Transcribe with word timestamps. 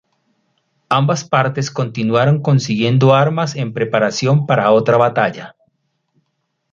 Ambas 0.89 1.23
partes 1.23 1.69
continuaron 1.69 2.41
consiguiendo 2.41 3.13
armas 3.13 3.55
en 3.55 3.71
preparación 3.71 4.47
para 4.47 4.71
otra 4.71 4.97
batalla. 4.97 5.55